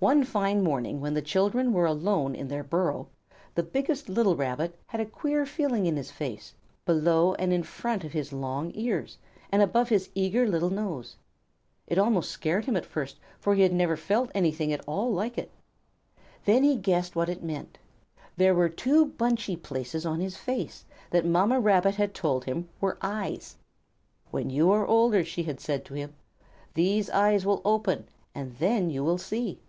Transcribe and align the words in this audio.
One 0.00 0.24
fine 0.24 0.64
morning 0.64 1.02
when 1.02 1.12
the 1.12 1.20
children 1.20 1.74
were 1.74 1.84
alone 1.84 2.34
in 2.34 2.48
their 2.48 2.64
burrow, 2.64 3.08
the 3.54 3.62
biggest 3.62 4.08
little 4.08 4.34
Rabbit 4.34 4.74
had 4.86 4.98
a 4.98 5.04
queer 5.04 5.44
feeling 5.44 5.84
in 5.84 5.94
his 5.96 6.10
face, 6.10 6.54
below 6.86 7.34
and 7.34 7.52
in 7.52 7.62
front 7.62 8.02
of 8.02 8.14
his 8.14 8.32
long 8.32 8.72
ears, 8.74 9.18
and 9.52 9.60
above 9.60 9.90
his 9.90 10.08
eager 10.14 10.48
little 10.48 10.70
nose. 10.70 11.16
It 11.86 11.98
almost 11.98 12.30
scared 12.30 12.64
him 12.64 12.78
at 12.78 12.86
first, 12.86 13.18
for 13.38 13.54
he 13.54 13.60
had 13.60 13.74
never 13.74 13.92
before 13.94 14.06
felt 14.06 14.30
anything 14.34 14.72
at 14.72 14.80
all 14.88 15.12
like 15.12 15.36
it. 15.36 15.50
Then 16.46 16.64
he 16.64 16.76
guessed 16.76 17.14
what 17.14 17.28
it 17.28 17.42
meant. 17.44 17.76
There 18.38 18.54
were 18.54 18.70
two 18.70 19.04
bunchy 19.04 19.54
places 19.54 20.06
on 20.06 20.20
his 20.20 20.38
face, 20.38 20.86
that 21.10 21.26
Mamma 21.26 21.60
Rabbit 21.60 21.96
had 21.96 22.14
told 22.14 22.46
him 22.46 22.70
were 22.80 22.96
eyes. 23.02 23.58
"When 24.30 24.48
you 24.48 24.70
are 24.70 24.86
older," 24.86 25.22
she 25.26 25.42
had 25.42 25.60
said 25.60 25.84
to 25.84 25.92
him, 25.94 26.14
"these 26.72 27.10
eyes 27.10 27.44
will 27.44 27.60
open, 27.66 28.06
and 28.34 28.56
then 28.56 28.88
you 28.88 29.04
will 29.04 29.18
see." 29.18 29.60